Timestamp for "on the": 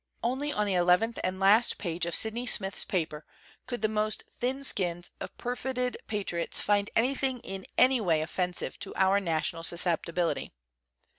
0.51-0.73